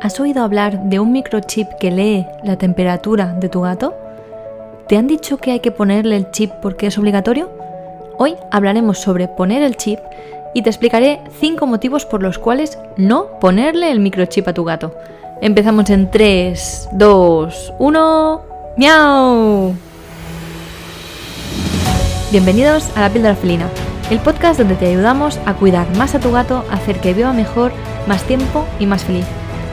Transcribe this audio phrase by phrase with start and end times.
[0.00, 3.94] ¿Has oído hablar de un microchip que lee la temperatura de tu gato?
[4.88, 7.50] ¿Te han dicho que hay que ponerle el chip porque es obligatorio?
[8.18, 9.98] Hoy hablaremos sobre poner el chip
[10.54, 14.94] y te explicaré 5 motivos por los cuales no ponerle el microchip a tu gato.
[15.40, 18.40] Empezamos en 3, 2, 1.
[18.76, 19.74] ¡Miau!
[22.30, 23.68] Bienvenidos a La Píldora Felina,
[24.10, 27.72] el podcast donde te ayudamos a cuidar más a tu gato, hacer que viva mejor,
[28.06, 29.26] más tiempo y más feliz.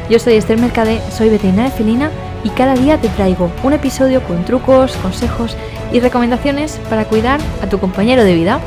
[0.09, 2.09] Yo soy Esther Mercade, soy veterinaria felina
[2.43, 5.55] y cada día te traigo un episodio con trucos, consejos
[5.91, 8.59] y recomendaciones para cuidar a tu compañero de vida.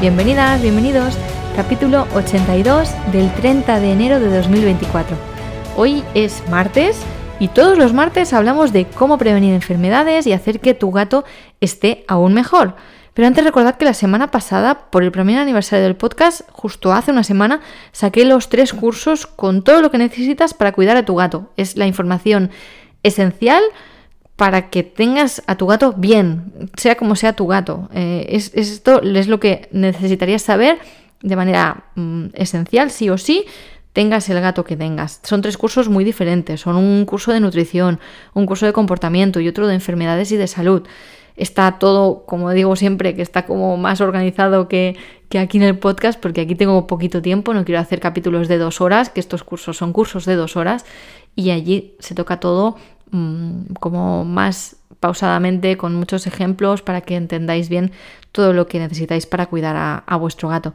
[0.00, 1.16] Bienvenidas, bienvenidos,
[1.54, 5.16] capítulo 82 del 30 de enero de 2024.
[5.76, 7.00] Hoy es martes
[7.38, 11.24] y todos los martes hablamos de cómo prevenir enfermedades y hacer que tu gato
[11.60, 12.74] esté aún mejor.
[13.14, 17.10] Pero antes recordad que la semana pasada, por el primer aniversario del podcast, justo hace
[17.10, 17.60] una semana,
[17.92, 21.52] saqué los tres cursos con todo lo que necesitas para cuidar a tu gato.
[21.56, 22.50] Es la información
[23.02, 23.62] esencial
[24.36, 27.90] para que tengas a tu gato bien, sea como sea tu gato.
[27.92, 30.78] Eh, es, esto es lo que necesitarías saber
[31.20, 33.44] de manera mm, esencial, sí o sí,
[33.92, 35.20] tengas el gato que tengas.
[35.22, 36.62] Son tres cursos muy diferentes.
[36.62, 38.00] Son un curso de nutrición,
[38.32, 40.82] un curso de comportamiento y otro de enfermedades y de salud
[41.36, 44.96] está todo, como digo siempre, que está como más organizado que,
[45.38, 48.80] aquí en el podcast, porque aquí tengo poquito tiempo, no quiero hacer capítulos de dos
[48.80, 50.84] horas, que estos cursos son cursos de dos horas,
[51.34, 52.76] y allí se toca todo
[53.10, 57.92] mm, como más pausadamente, con muchos ejemplos, para que entendáis bien
[58.30, 60.72] todo lo que necesitáis para cuidar a, a vuestro gato.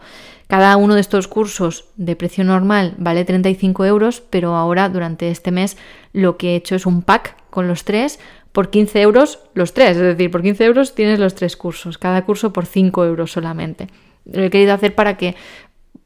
[0.47, 5.51] Cada uno de estos cursos de precio normal vale 35 euros, pero ahora durante este
[5.51, 5.77] mes
[6.13, 8.19] lo que he hecho es un pack con los tres
[8.57, 12.25] por 15 euros los tres, es decir, por 15 euros tienes los tres cursos, cada
[12.25, 13.87] curso por 5 euros solamente.
[14.25, 15.35] Lo he querido hacer para que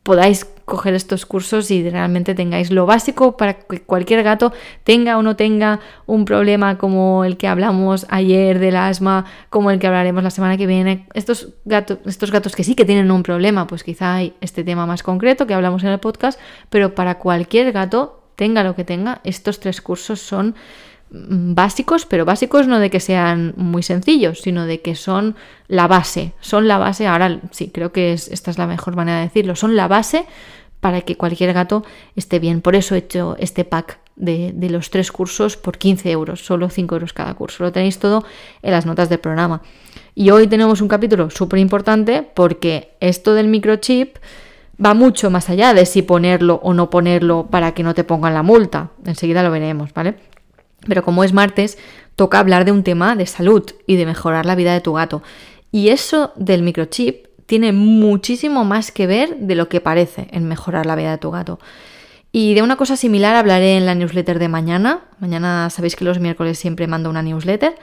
[0.03, 4.51] podáis coger estos cursos y realmente tengáis lo básico para que cualquier gato
[4.83, 9.79] tenga o no tenga un problema como el que hablamos ayer del asma, como el
[9.79, 11.07] que hablaremos la semana que viene.
[11.13, 14.85] Estos gatos, estos gatos que sí que tienen un problema, pues quizá hay este tema
[14.85, 16.37] más concreto que hablamos en el podcast,
[16.69, 20.55] pero para cualquier gato, tenga lo que tenga, estos tres cursos son
[21.11, 25.35] básicos, pero básicos no de que sean muy sencillos, sino de que son
[25.67, 29.25] la base, son la base, ahora sí, creo que esta es la mejor manera de
[29.25, 30.25] decirlo, son la base
[30.79, 31.83] para que cualquier gato
[32.15, 32.61] esté bien.
[32.61, 36.69] Por eso he hecho este pack de, de los tres cursos por 15 euros, solo
[36.69, 37.63] 5 euros cada curso.
[37.63, 38.25] Lo tenéis todo
[38.61, 39.61] en las notas del programa.
[40.15, 44.17] Y hoy tenemos un capítulo súper importante porque esto del microchip
[44.83, 48.33] va mucho más allá de si ponerlo o no ponerlo para que no te pongan
[48.33, 48.89] la multa.
[49.05, 50.15] Enseguida lo veremos, ¿vale?
[50.87, 51.77] Pero como es martes,
[52.15, 55.21] toca hablar de un tema de salud y de mejorar la vida de tu gato.
[55.71, 60.85] Y eso del microchip tiene muchísimo más que ver de lo que parece en mejorar
[60.85, 61.59] la vida de tu gato.
[62.31, 65.01] Y de una cosa similar hablaré en la newsletter de mañana.
[65.19, 67.75] Mañana sabéis que los miércoles siempre mando una newsletter.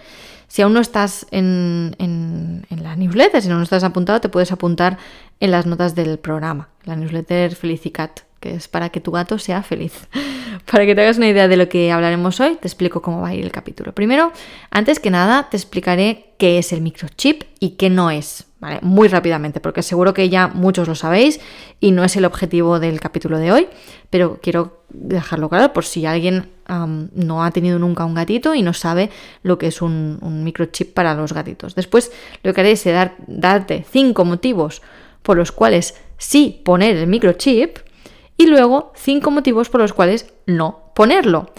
[0.46, 4.96] Si aún no estás en, en, la newsletter, si no estás apuntado, te puedes apuntar
[5.40, 6.70] en las notas del programa.
[6.84, 10.06] La newsletter Felicicat, que es para que tu gato sea feliz.
[10.70, 13.28] Para que te hagas una idea de lo que hablaremos hoy, te explico cómo va
[13.28, 13.94] a ir el capítulo.
[13.94, 14.32] Primero,
[14.70, 18.44] antes que nada, te explicaré qué es el microchip y qué no es.
[18.82, 21.40] Muy rápidamente, porque seguro que ya muchos lo sabéis
[21.78, 23.68] y no es el objetivo del capítulo de hoy,
[24.10, 28.72] pero quiero dejarlo claro por si alguien no ha tenido nunca un gatito y no
[28.72, 29.10] sabe
[29.42, 31.76] lo que es un, microchip para los gatitos.
[31.76, 32.10] Después
[32.42, 34.82] lo que haré es dar, darte cinco motivos
[35.22, 37.78] por los cuales sí poner el microchip
[38.38, 41.50] y luego cinco motivos por los cuales no ponerlo.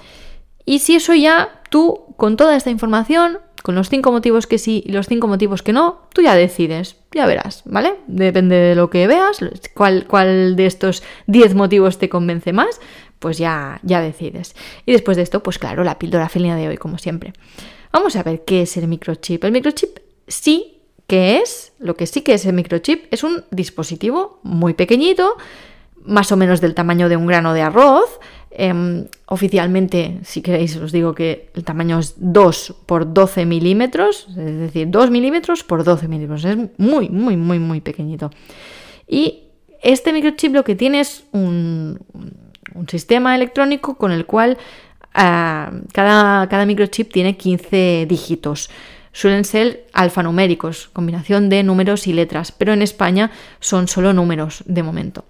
[0.66, 4.84] Y si eso ya tú, con toda esta información, con los cinco motivos que sí
[4.86, 7.96] y los cinco motivos que no, tú ya decides, ya verás, ¿vale?
[8.08, 9.40] Depende de lo que veas,
[9.74, 12.80] cuál, cuál de estos diez motivos te convence más,
[13.20, 14.56] pues ya, ya decides.
[14.86, 17.34] Y después de esto, pues claro, la píldora felina de hoy, como siempre.
[17.92, 19.44] Vamos a ver qué es el microchip.
[19.44, 24.40] El microchip sí que es, lo que sí que es el microchip, es un dispositivo
[24.44, 25.36] muy pequeñito
[26.06, 28.20] más o menos del tamaño de un grano de arroz.
[28.52, 34.60] Em, oficialmente, si queréis, os digo que el tamaño es 2 por 12 milímetros, es
[34.60, 36.46] decir, 2 milímetros por 12 milímetros.
[36.46, 38.32] Es muy, muy, muy, muy pequeñito.
[39.08, 39.44] Y
[39.82, 42.00] este microchip lo que tiene es un,
[42.88, 44.58] sistema electrónico con el cual
[45.14, 48.70] ah, cada, cada microchip tiene 15 dígitos
[49.12, 54.84] suelen ser alfanuméricos, combinación de números y letras, pero en España son solo números de
[54.84, 55.26] momento.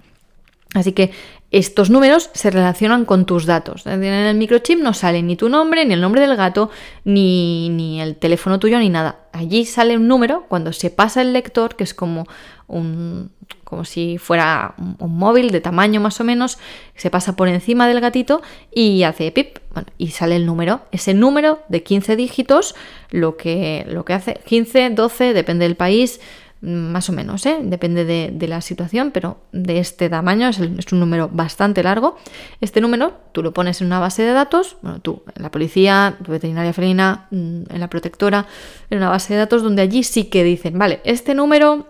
[0.75, 1.11] Así que
[1.51, 3.87] estos números se relacionan con tus datos.
[3.87, 6.69] En el microchip no sale ni tu nombre, ni el nombre del gato,
[7.05, 9.21] ni, ni, el teléfono tuyo, ni nada.
[9.33, 12.27] Allí sale un número cuando se pasa el lector, que es como
[12.67, 13.31] un,
[13.63, 16.59] como si fuera un, móvil de tamaño más o menos,
[16.95, 19.57] se pasa por encima del gatito y hace pip,
[19.97, 20.81] y sale el número.
[20.91, 22.75] Ese número de 15 dígitos,
[23.09, 26.19] lo que, lo que hace 15, 12, depende del país,
[26.61, 27.59] más o menos, ¿eh?
[27.61, 32.17] depende de, la situación, pero de este tamaño es, un número bastante largo.
[32.59, 36.17] Este número tú lo pones en una base de datos, bueno, tú, en la policía,
[36.27, 38.45] veterinaria felina, mm, en la protectora,
[38.89, 41.87] en una base de datos donde allí sí que dicen, vale, este número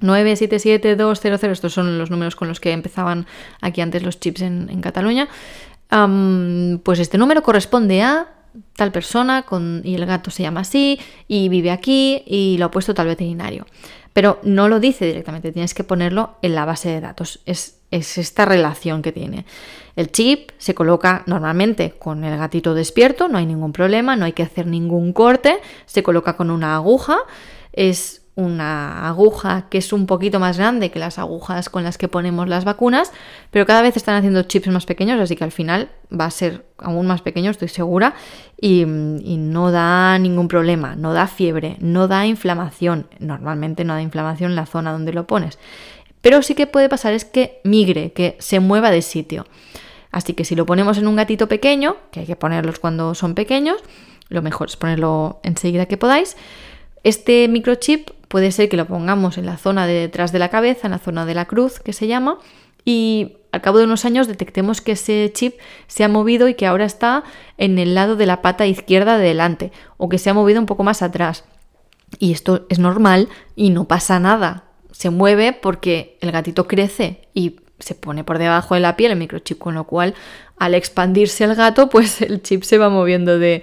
[0.00, 3.26] 977200, estos son los números con los que empezaban
[3.60, 5.28] aquí antes los chips en, Cataluña,
[6.84, 8.37] pues este número corresponde a
[8.74, 12.70] tal persona con, y el gato se llama así y vive aquí y lo ha
[12.70, 13.66] puesto tal veterinario.
[14.12, 17.40] Pero no lo dice directamente, tienes que ponerlo en la base de datos.
[17.46, 19.44] Es, es esta relación que tiene.
[19.96, 24.32] El chip se coloca normalmente con el gatito despierto, no hay ningún problema, no hay
[24.32, 27.18] que hacer ningún corte, se coloca con una aguja.
[27.72, 32.06] Es una aguja que es un poquito más grande que las agujas con las que
[32.06, 33.10] ponemos las vacunas,
[33.50, 36.64] pero cada vez están haciendo chips más pequeños, así que al final va a ser
[36.78, 38.14] aún más pequeño, estoy segura,
[38.60, 44.52] y, no da ningún problema, no da fiebre, no da inflamación, normalmente no da inflamación
[44.52, 45.58] en la zona donde lo pones,
[46.20, 49.46] pero sí que puede pasar es que migre, que se mueva de sitio.
[50.12, 53.34] Así que si lo ponemos en un gatito pequeño, que hay que ponerlos cuando son
[53.34, 53.82] pequeños,
[54.28, 56.36] lo mejor es ponerlo enseguida que podáis,
[57.02, 60.86] este microchip puede ser que lo pongamos en la zona de detrás de la cabeza,
[60.86, 62.38] en la zona de la cruz que se llama,
[62.84, 66.66] y al cabo de unos años detectemos que ese chip se ha movido y que
[66.66, 67.24] ahora está
[67.56, 70.66] en el lado de la pata izquierda de delante o que se ha movido un
[70.66, 71.44] poco más atrás.
[72.18, 74.64] Y esto es normal y no pasa nada.
[74.90, 79.18] Se mueve porque el gatito crece y se pone por debajo de la piel el
[79.18, 80.14] microchip, con lo cual
[80.58, 83.62] al expandirse el gato, pues el chip se va moviendo de,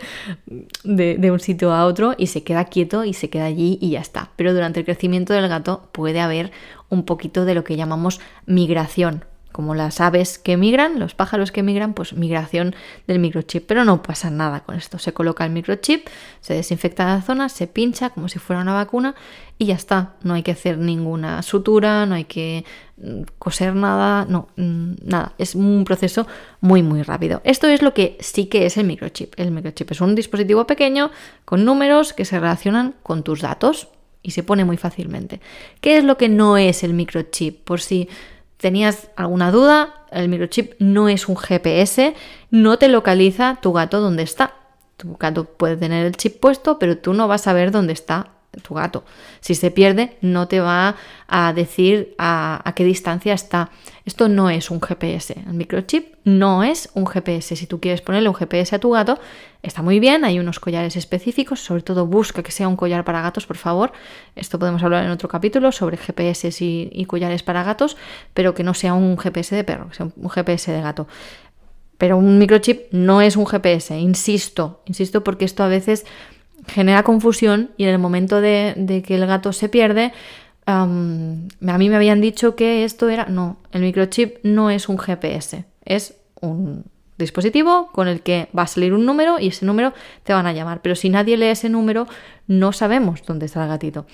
[0.84, 4.00] de, un sitio a otro y se queda quieto y se queda allí y ya
[4.00, 4.32] está.
[4.36, 6.52] Pero durante el crecimiento del gato puede haber
[6.90, 11.64] un poquito de lo que llamamos migración, como las aves que migran, los pájaros que
[11.64, 12.76] migran, pues migración
[13.08, 13.66] del microchip.
[13.66, 15.00] Pero no pasa nada con esto.
[15.00, 16.10] Se coloca el microchip,
[16.42, 19.16] se desinfecta la zona, se pincha como si fuera una vacuna
[19.58, 20.16] y ya está.
[20.24, 22.66] No hay que hacer ninguna sutura, no hay que
[22.98, 25.32] mm, coser nada, no, mm, nada.
[25.38, 26.28] Es un proceso
[26.60, 27.40] muy, muy rápido.
[27.46, 29.36] Esto es lo que sí que es el microchip.
[29.38, 31.12] El microchip es un dispositivo pequeño
[31.46, 33.88] con números que se relacionan con tus datos
[34.22, 35.40] y se pone muy fácilmente.
[35.80, 37.64] ¿Qué es lo que no es el microchip?
[37.64, 38.10] Por si
[38.58, 42.14] tenías alguna duda, el microchip no es un GPS,
[42.52, 44.54] no te localiza tu gato donde está.
[44.98, 48.35] Tu gato puede tener el chip puesto, pero tú no vas a ver dónde está
[48.62, 49.04] tu gato.
[49.40, 50.96] Si se pierde, no te va
[51.28, 53.72] a decir a, qué distancia está.
[54.06, 55.36] Esto no es un GPS.
[55.48, 57.56] El microchip no es un GPS.
[57.56, 59.20] Si tú quieres ponerle un GPS a tu gato,
[59.64, 60.26] está muy bien.
[60.26, 61.60] Hay unos collares específicos.
[61.60, 63.92] Sobre todo busca que sea un collar para gatos, por favor.
[64.36, 67.98] Esto podemos hablar en otro capítulo sobre GPS y, collares para gatos,
[68.34, 71.08] pero que no sea un GPS de perro, que sea un GPS de gato.
[71.98, 76.06] Pero un microchip no es un GPS, insisto, insisto porque esto a veces
[76.68, 80.14] genera confusión y en el momento de, que el gato se pierde,
[80.66, 83.26] a mí me habían dicho que esto era...
[83.26, 86.86] No, el microchip no es un GPS, es un
[87.18, 90.54] dispositivo con el que va a salir un número y ese número te van a
[90.54, 90.82] llamar.
[90.82, 92.08] Pero si nadie lee ese número,
[92.48, 94.06] no sabemos dónde está el gatito.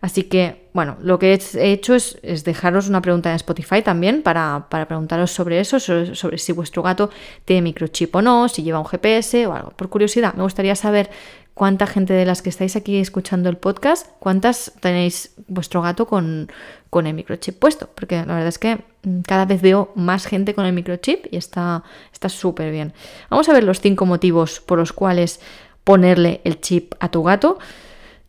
[0.00, 4.68] Así que, bueno, lo que he hecho es, dejaros una pregunta en Spotify también para,
[4.68, 7.10] preguntaros sobre eso, sobre, si vuestro gato
[7.44, 9.70] tiene microchip o no, si lleva un GPS o algo.
[9.70, 11.10] Por curiosidad, me gustaría saber
[11.54, 16.52] cuánta gente de las que estáis aquí escuchando el podcast, cuántas tenéis vuestro gato con,
[16.90, 20.54] con el microchip puesto, porque la verdad es que mm, cada vez veo más gente
[20.54, 21.82] con el microchip y está
[22.28, 22.92] súper bien.
[23.30, 25.40] Vamos a ver los cinco motivos por los cuales
[25.82, 27.58] ponerle el chip a tu gato.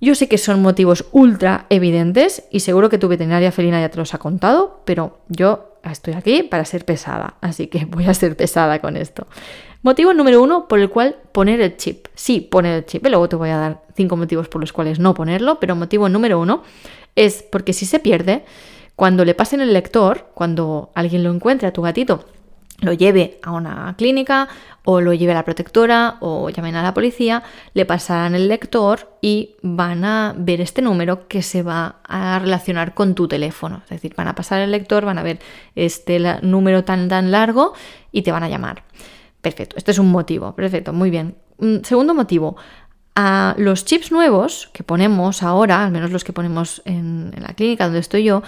[0.02, 3.98] Yo sé que son motivos ultra evidentes y seguro que tu veterinaria felina ya te
[3.98, 8.38] los ha contado, pero yo estoy aquí para ser pesada, así que voy a ser
[8.38, 9.28] pesada con esto.
[9.82, 12.08] Motivo número uno por el cual poner el chip.
[12.14, 13.06] Sí, poner el chip.
[13.06, 16.10] Y luego te voy a dar cinco motivos por los cuales no ponerlo, pero motivo
[16.10, 16.64] número uno
[17.16, 18.44] es porque si se pierde,
[18.96, 22.26] cuando le pasen el lector, cuando alguien lo encuentre a tu gatito,
[22.82, 24.48] lo lleve a una clínica
[24.86, 27.44] o lo lleve a la protectora o llamen a la policía,
[27.74, 32.94] le pasarán el lector y van a ver este número que se va a relacionar
[32.94, 33.82] con tu teléfono.
[33.84, 35.40] Es decir, van a pasar el lector, van a ver
[35.76, 37.74] este número tan tan largo
[38.12, 38.84] y te van a llamar.
[39.42, 41.36] Perfecto, este es un motivo, perfecto, muy bien.
[41.60, 42.58] Mm, segundo motivo,
[43.16, 47.84] a los chips nuevos que ponemos ahora, al menos los que ponemos en, la clínica
[47.86, 48.44] donde estoy yo,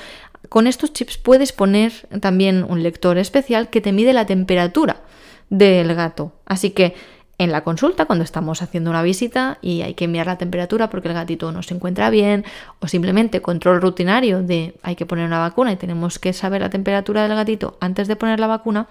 [0.49, 5.01] con estos chips puedes poner también un lector especial que te mide la temperatura
[5.49, 6.33] del gato.
[6.45, 6.95] Así que
[7.37, 11.07] en la consulta, cuando estamos haciendo una visita y hay que enviar la temperatura porque
[11.07, 12.45] el gatito no se encuentra bien,
[12.79, 16.69] o simplemente control rutinario de hay que poner una vacuna y tenemos que saber la
[16.69, 18.87] temperatura del gatito antes de poner la vacuna,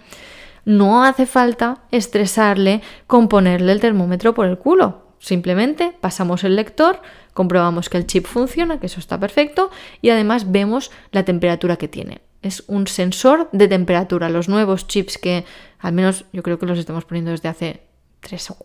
[0.65, 5.10] no hace falta estresarle con ponerle el termómetro por el culo.
[5.21, 7.01] Simplemente pasamos el lector,
[7.35, 11.89] comprobamos que el chip funciona, que eso está perfecto, y además vemos la temperatura que
[11.89, 12.23] tiene.
[12.41, 14.31] Es un sensor de temperatura.
[14.31, 15.45] Los nuevos chips que,
[15.79, 17.83] al menos yo creo que los estamos poniendo desde hace
[18.21, 18.57] tres o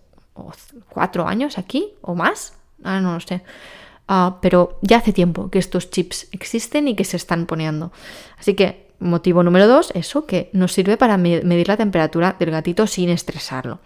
[0.89, 3.43] cuatro años aquí o más, ahora no lo sé.
[4.07, 7.91] Ah, pero ya hace tiempo que estos chips existen y que se están poniendo.
[8.37, 12.87] Así que motivo número dos, eso que nos sirve para medir la temperatura del gatito
[12.87, 13.79] sin estresarlo.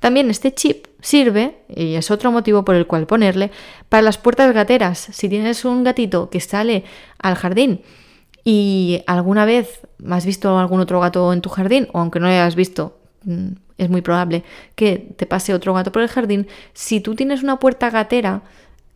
[0.00, 3.50] También este chip sirve, y es otro motivo por el cual ponerle,
[3.88, 4.98] para las puertas gateras.
[4.98, 6.84] Si tienes un gatito que sale
[7.18, 7.82] al jardín
[8.44, 12.32] y alguna vez has visto algún otro gato en tu jardín, o aunque no lo
[12.32, 17.00] hayas visto, mm, es muy probable que te pase otro gato por el jardín, si
[17.00, 18.42] tú tienes una puerta gatera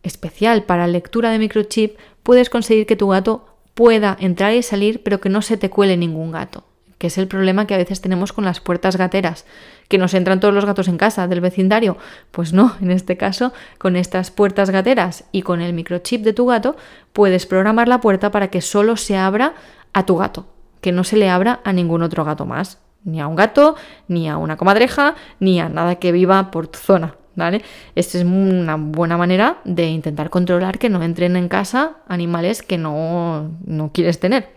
[0.03, 3.48] especial para lectura de microchip, puedes conseguir que tu gato
[3.79, 6.65] pueda entrar y salir, pero que no se te cuele ningún gato,
[6.97, 9.45] que es el problema que a veces tenemos con las puertas gateras,
[9.87, 11.95] que nos entran todos los gatos en casa del vecindario.
[12.31, 16.45] Pues no, en este caso, con estas puertas gateras y con el microchip de tu
[16.47, 16.75] gato,
[17.13, 19.53] puedes programar la puerta para que solo se abra
[19.93, 20.47] a tu gato,
[20.81, 23.77] que no se le abra a ningún otro gato más ni a un gato,
[24.09, 27.15] ni a una comadreja, ni a nada que viva por tu zona.
[27.39, 27.61] ¿Vale?
[27.95, 32.77] Esta es una buena manera de intentar controlar que no entren en casa animales que
[32.77, 34.49] no, no quieres tener.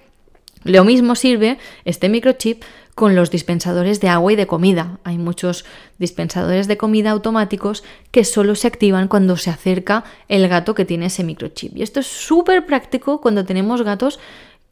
[0.65, 2.63] Lo mismo sirve este microchip
[2.97, 4.99] con los dispensadores de agua y de comida.
[5.05, 5.65] Hay muchos
[5.99, 11.07] dispensadores de comida automáticos que solo se activan cuando se acerca el gato que tiene
[11.07, 11.77] ese microchip.
[11.77, 14.19] Y esto es súper práctico cuando tenemos gatos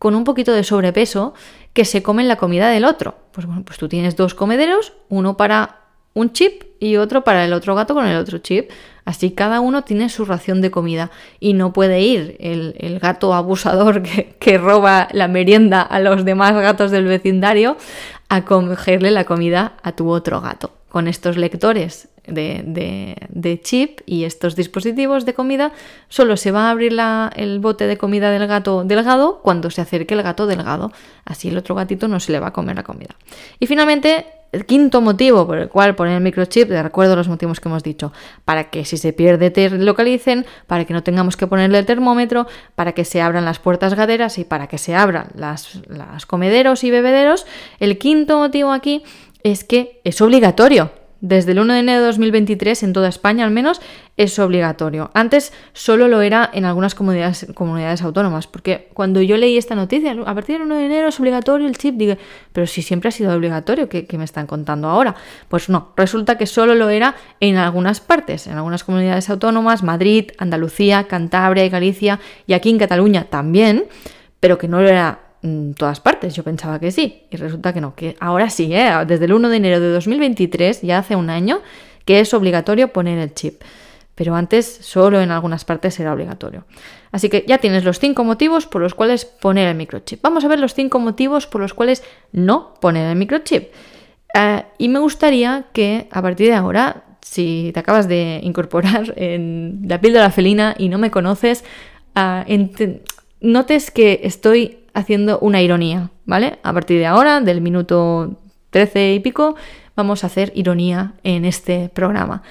[0.00, 1.34] con un poquito de sobrepeso
[1.72, 3.16] que se comen la comida del otro.
[3.32, 5.79] Pues bueno, pues tú tienes dos comederos, uno para
[6.14, 8.70] un chip y otro para el otro gato con el otro chip.
[9.04, 14.02] Así cada uno tiene su ración de comida y no puede ir el, gato abusador
[14.04, 17.76] que, que, roba la merienda a los demás gatos del vecindario
[18.28, 20.79] a cogerle la comida a tu otro gato.
[20.90, 25.72] Con estos lectores de, chip y estos dispositivos de comida,
[26.08, 26.96] solo se va a abrir
[27.36, 30.92] el bote de comida del gato delgado cuando se acerque el gato delgado.
[31.24, 33.14] Así el otro gatito no se le va a comer la comida.
[33.58, 37.28] Y finalmente, el quinto motivo por el cual poner el microchip, de acuerdo a los
[37.28, 38.12] motivos que hemos dicho,
[38.44, 42.46] para que si se pierde te localicen, para que no tengamos que ponerle el termómetro,
[42.74, 46.82] para que se abran las puertas gaderas y para que se abran las, las comederos
[46.82, 47.46] y bebederos,
[47.78, 49.04] el quinto motivo aquí
[49.42, 53.50] es que es obligatorio desde el 1 de enero de 2023, en toda España al
[53.50, 53.80] menos,
[54.16, 55.10] es obligatorio.
[55.14, 60.34] Antes solo lo era en algunas comunidades, autónomas, porque cuando yo leí esta noticia, a
[60.34, 62.18] partir del 1 de enero es obligatorio el chip, dije,
[62.52, 65.14] pero si siempre ha sido obligatorio, ¿qué, me están contando ahora?
[65.48, 70.30] Pues no, resulta que solo lo era en algunas partes, en algunas comunidades autónomas, Madrid,
[70.38, 73.84] Andalucía, Cantabria y Galicia, y aquí en Cataluña también,
[74.40, 75.29] pero que no lo era
[75.76, 76.34] todas partes.
[76.34, 78.90] Yo pensaba que sí y resulta que no, que ahora sí, ¿eh?
[79.06, 81.60] desde el 1 de enero de 2023, ya hace un año,
[82.04, 83.62] que es obligatorio poner el chip.
[84.14, 86.64] Pero antes solo en algunas partes era obligatorio.
[87.10, 90.22] Así que ya tienes los cinco motivos por los cuales poner el microchip.
[90.22, 93.70] Vamos a ver los cinco motivos por los cuales no poner el microchip.
[94.34, 99.82] Eh, y me gustaría que a partir de ahora, si te acabas de incorporar en
[99.86, 101.64] la píldora felina y no me conoces,
[102.14, 102.44] uh,
[103.40, 106.58] notes que estoy haciendo una ironía, ¿vale?
[106.62, 108.38] A partir de ahora, del minuto
[108.70, 109.56] 13 y pico,
[109.96, 112.42] vamos a hacer ironía en este programa.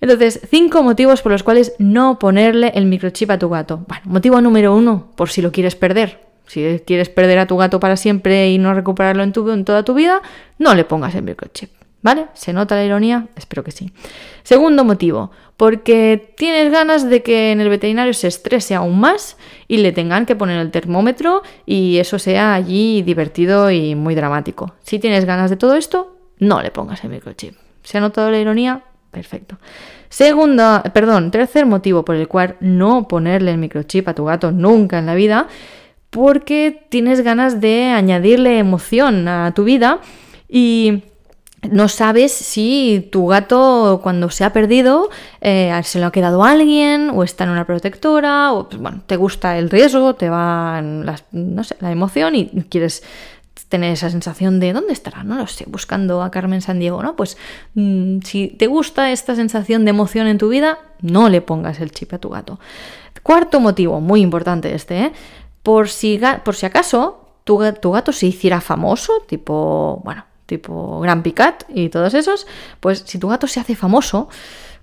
[0.00, 3.84] Entonces, cinco motivos por los cuales no ponerle el microchip a tu gato.
[3.86, 6.20] Bueno, motivo número uno, por si lo quieres perder.
[6.46, 9.94] Si quieres perder a tu gato para siempre y no recuperarlo en, en toda tu
[9.94, 10.20] vida,
[10.58, 11.70] no le pongas el microchip.
[12.02, 12.26] ¿Vale?
[12.32, 13.26] ¿Se nota la ironía?
[13.36, 13.92] Espero que sí.
[14.42, 19.36] Segundo motivo, porque tienes ganas de que en el veterinario se estrese aún más
[19.68, 24.74] y le tengan que poner el termómetro y eso sea allí divertido y muy dramático.
[24.82, 27.54] Si tienes ganas de todo esto, no le pongas el microchip.
[27.82, 28.82] ¿Se ha notado la ironía?
[29.10, 29.58] Perfecto.
[30.08, 34.98] Segundo, perdón, tercer motivo por el cual no ponerle el microchip a tu gato nunca
[34.98, 35.48] en la vida,
[36.10, 40.00] porque tienes ganas de añadirle emoción a tu vida
[40.48, 41.04] y
[41.62, 47.10] no sabes si tu gato cuando se ha perdido eh, se lo ha quedado alguien
[47.10, 51.64] o está en una protectora o pues, bueno, te gusta el riesgo, te va no
[51.64, 53.02] sé, la emoción y quieres
[53.68, 55.22] tener esa sensación de ¿dónde estará?
[55.22, 57.14] No lo sé, buscando a Carmen San Diego, ¿no?
[57.14, 57.38] Pues
[57.74, 61.92] mm, si te gusta esta sensación de emoción en tu vida, no le pongas el
[61.92, 62.58] chip a tu gato.
[63.22, 65.12] Cuarto motivo, muy importante este, ¿eh?
[65.62, 71.22] Por si, por si acaso tu, tu gato se hiciera famoso, tipo, bueno, tipo Gran
[71.22, 72.46] Picat y todos esos,
[72.80, 74.28] pues si tu gato se hace famoso,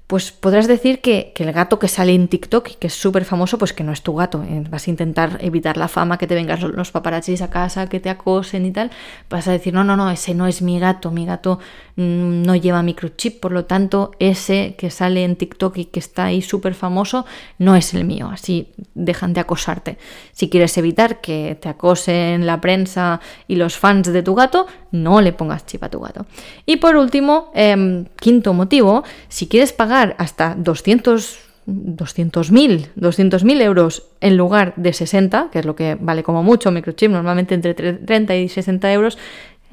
[0.07, 3.57] pues podrás decir que, el gato que sale en TikTok y que es súper famoso,
[3.57, 4.41] pues que no es tu gato.
[4.41, 7.99] Eh, vas a intentar evitar la fama, que te vengan los paparazzis a casa, que
[7.99, 8.89] te acosen y tal.
[9.29, 11.11] Vas a decir, no, no, no, ese no es mi gato.
[11.11, 11.59] Mi gato
[11.97, 16.43] no lleva microchip, por lo tanto, ese que sale en TikTok y que está ahí
[16.43, 17.25] súper famoso,
[17.57, 18.29] no es el mío.
[18.31, 19.97] Así dejan de acosarte.
[20.31, 25.21] Si quieres evitar que te acosen la prensa y los fans de tu gato, no
[25.21, 26.27] le pongas chip a tu gato.
[26.67, 34.37] Y por último, em, quinto motivo, si quieres pagar hasta 200 200.000 200.000 euros en
[34.37, 38.47] lugar de 60, que es lo que vale como mucho microchip, normalmente entre 30 y
[38.47, 39.17] 60 euros.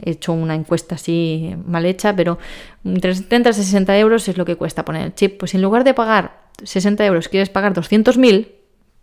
[0.03, 2.39] He hecho una encuesta así mal hecha, pero
[2.85, 5.39] entre 30 y 60 euros es lo que cuesta poner el chip.
[5.39, 8.49] Pues en lugar de pagar 60 euros, quieres pagar 200.000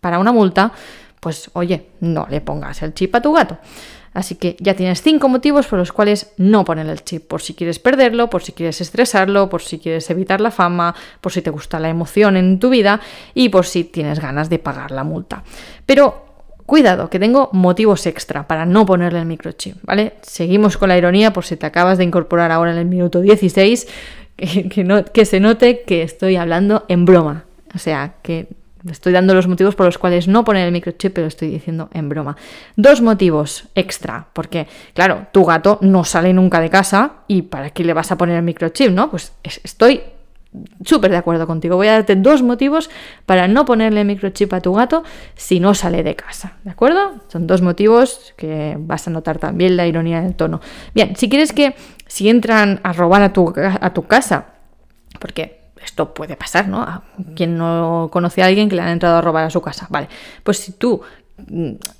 [0.00, 0.72] para una multa,
[1.20, 3.58] pues oye, no le pongas el chip a tu gato.
[4.14, 7.26] Así que ya tienes cinco motivos por los cuales no poner el chip.
[7.26, 11.32] Por si quieres perderlo, por si quieres estresarlo, por si quieres evitar la fama, por
[11.32, 13.00] si te gusta la emoción en tu vida
[13.32, 15.44] y por si tienes ganas de pagar la multa.
[15.86, 16.31] Pero
[16.72, 20.14] Cuidado, que tengo motivos extra para no ponerle el microchip, ¿vale?
[20.22, 23.86] Seguimos con la ironía por si te acabas de incorporar ahora en el minuto 16,
[24.38, 27.44] que, se note que estoy hablando en broma.
[27.74, 28.46] O sea, que
[28.90, 32.08] Estoy dando los motivos por los cuales no poner el microchip, pero estoy diciendo en
[32.08, 32.36] broma.
[32.74, 37.84] Dos motivos extra, porque, claro, tu gato no sale nunca de casa y ¿para qué
[37.84, 39.10] le vas a poner el microchip, no?
[39.10, 40.00] Pues estoy
[40.84, 41.76] súper de acuerdo contigo.
[41.76, 42.90] Voy a darte dos motivos
[43.26, 45.02] para no ponerle microchip a tu gato
[45.34, 47.14] si no sale de casa, ¿de acuerdo?
[47.28, 50.60] Son dos motivos que vas a notar también la ironía del tono.
[50.94, 51.74] Bien, si quieres que
[52.06, 54.46] si entran a robar a tu, a tu casa,
[55.18, 57.02] porque esto puede pasar, ¿no?
[57.34, 59.86] quien no conoce a alguien que le han entrado a robar a su casa.
[59.90, 60.08] Vale,
[60.42, 61.02] pues si tú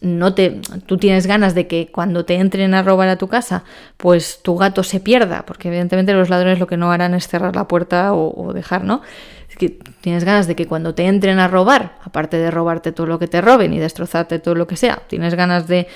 [0.00, 3.64] no te tú tienes ganas de que cuando te entren a robar a tu casa
[3.96, 7.56] pues tu gato se pierda porque evidentemente los ladrones lo que no harán es cerrar
[7.56, 9.02] la puerta o, dejar no
[9.56, 13.18] que tienes ganas de que cuando te entren a robar, aparte de robarte todo lo
[13.18, 15.86] que te roben y destrozarte todo lo que sea, tienes ganas de,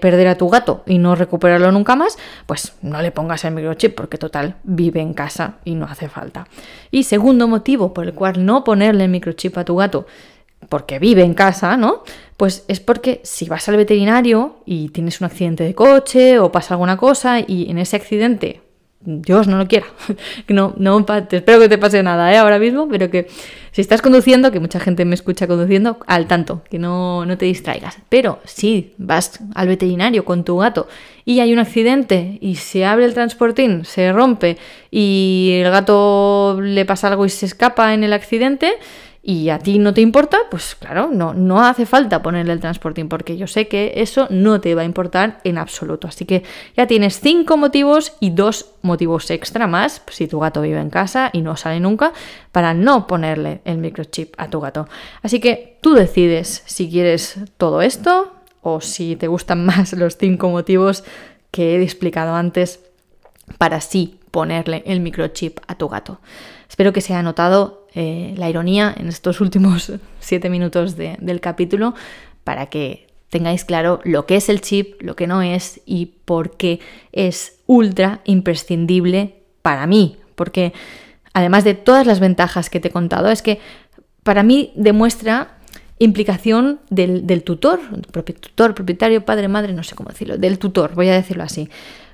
[0.00, 3.94] perder a tu gato y no recuperarlo nunca más, pues no le pongas el microchip
[3.94, 6.46] porque total vive en casa y no hace falta.
[6.90, 10.06] Y segundo motivo por el cual no ponerle el microchip a tu gato,
[10.68, 12.02] porque vive en casa, ¿no?
[12.36, 16.74] Pues es porque si vas al veterinario y tienes un accidente de coche o pasa
[16.74, 18.62] alguna cosa y en ese accidente
[19.00, 19.86] Dios no lo quiera.
[20.48, 22.38] No, no, espero que te pase nada ¿eh?
[22.38, 23.28] ahora mismo, pero que
[23.70, 27.44] si estás conduciendo, que mucha gente me escucha conduciendo, al tanto, que no, no te
[27.44, 27.98] distraigas.
[28.08, 30.88] Pero si vas al veterinario con tu gato
[31.24, 34.56] y hay un accidente y se abre el transportín, se rompe
[34.90, 38.72] y el gato le pasa algo y se escapa en el accidente,
[39.28, 43.08] y a ti no te importa, pues claro, no, no hace falta ponerle el transporting
[43.10, 46.08] porque yo sé que eso no te va a importar en absoluto.
[46.08, 50.80] Así que ya tienes cinco motivos y dos motivos extra más, si tu gato vive
[50.80, 52.14] en casa y no sale nunca,
[52.52, 54.88] para no ponerle el microchip a tu gato.
[55.20, 60.48] Así que tú decides si quieres todo esto o si te gustan más los cinco
[60.48, 61.04] motivos
[61.50, 62.80] que he explicado antes
[63.58, 66.20] para sí ponerle el microchip a tu gato.
[66.68, 71.94] Espero que se haya notado eh, la ironía en estos últimos siete minutos del capítulo
[72.44, 76.56] para que tengáis claro lo que es el chip, lo que no es y por
[76.56, 76.80] qué
[77.12, 80.16] es ultra imprescindible para mí.
[80.34, 80.72] Porque
[81.32, 83.60] además de todas las ventajas que te he contado, es que
[84.22, 85.57] para mí demuestra
[85.98, 87.80] implicación del, tutor,
[88.40, 91.68] tutor, propietario, padre, madre, no sé cómo decirlo, del tutor, voy a decirlo así.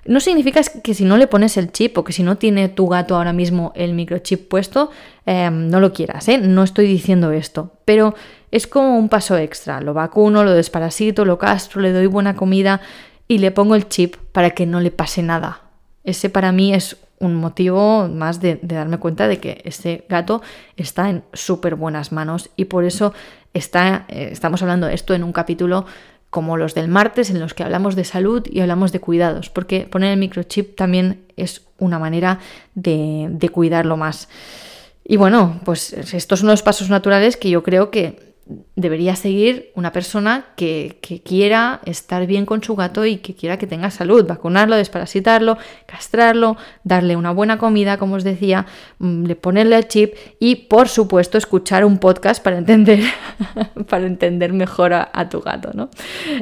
[0.06, 2.88] No significa que si no le pones el chip o que si no tiene tu
[2.88, 4.90] gato ahora mismo el microchip puesto,
[5.24, 6.36] em, no lo quieras, ¿eh?
[6.36, 8.14] No estoy diciendo esto, pero
[8.50, 9.80] es como un paso extra.
[9.80, 12.82] Lo vacuno, lo desparasito, lo castro, le doy buena comida
[13.28, 15.62] y le pongo el chip para que no le pase nada.
[16.04, 20.42] Ese para mí es un motivo más de, darme cuenta de que ese gato
[20.76, 23.14] está en súper buenas manos y por eso
[23.52, 25.86] está, eh, estamos hablando de esto en un capítulo
[26.30, 29.86] como los del martes en los que hablamos de salud y hablamos de cuidados, porque
[29.86, 32.40] poner el microchip también es una manera
[32.74, 34.28] de, de cuidarlo más.
[35.04, 38.33] Y bueno, pues estos son los pasos naturales que yo creo que
[38.76, 43.66] debería seguir una persona que, quiera estar bien con su gato y que quiera que
[43.66, 48.66] tenga salud, vacunarlo, desparasitarlo, castrarlo, darle una buena comida, como os decía,
[48.98, 53.00] mm, ponerle el chip y, por supuesto, escuchar un podcast para entender,
[53.88, 55.88] para entender mejor a, a tu gato, ¿no?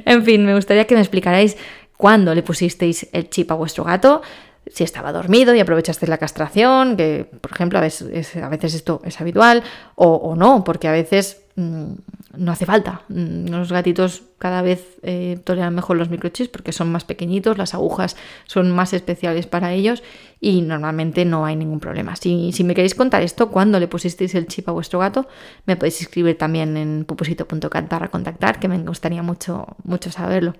[0.04, 1.56] En fin, me gustaría que me explicarais
[1.96, 4.22] cuándo le pusisteis el chip a vuestro gato
[4.66, 9.00] si estaba dormido y aprovechaste la castración, que por ejemplo a veces, a veces esto
[9.04, 9.62] es habitual,
[9.96, 11.92] o, no, porque a veces mm,
[12.36, 13.02] no hace falta.
[13.08, 17.74] Mm, los gatitos cada vez eh, toleran mejor los microchips porque son más pequeñitos, las
[17.74, 20.02] agujas son más especiales para ellos
[20.40, 22.14] y normalmente no hay ningún problema.
[22.16, 25.26] Si, si me queréis contar esto, cuando le pusisteis el chip a vuestro gato,
[25.66, 30.54] me podéis escribir también en pupusito.cat para contactar, que me gustaría mucho, mucho saberlo.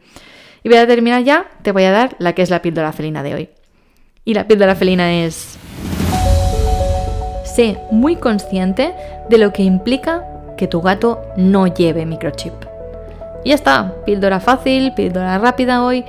[0.64, 3.22] Y voy a terminar ya, te voy a dar la que es la píldora felina
[3.22, 3.50] de hoy.
[4.24, 5.58] Y la píldora felina es...
[7.44, 8.94] Sé muy consciente
[9.28, 10.24] de lo que implica
[10.56, 12.52] que tu gato no lleve microchip.
[13.44, 16.04] Y ya está, píldora fácil, píldora rápida hoy.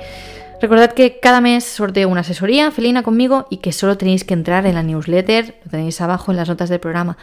[0.60, 4.64] Recordad que cada mes sorteo una asesoría felina conmigo y que solo tenéis que entrar
[4.66, 7.18] en la newsletter, lo tenéis abajo en las notas del programa.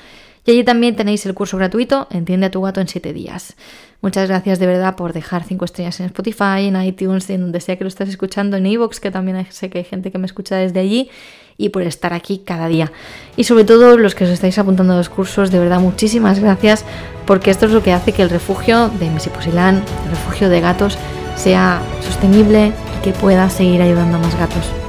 [0.45, 3.55] Y allí también tenéis el curso gratuito Entiende a tu gato en 7 días.
[4.01, 7.75] Muchas gracias de verdad por dejar 5 estrellas en Spotify, en iTunes, en donde sea
[7.75, 10.55] que lo estés escuchando, en iVoox, que también sé que hay gente que me escucha
[10.55, 11.11] desde allí,
[11.57, 12.91] y por estar aquí cada día.
[13.37, 16.83] Y sobre todo los que os estáis apuntando a los cursos, de verdad muchísimas gracias,
[17.27, 20.97] porque esto es lo que hace que el refugio de Misipusilán, el refugio de gatos,
[21.35, 24.80] sea sostenible y que pueda seguir ayudando a más gatos.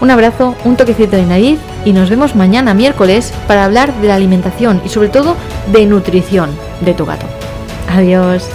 [0.00, 4.14] Un abrazo, un toquecito de nariz y nos vemos mañana miércoles para hablar de la
[4.14, 5.36] alimentación y sobre todo
[5.72, 6.50] de nutrición
[6.82, 7.26] de tu gato.
[7.88, 8.48] Adiós.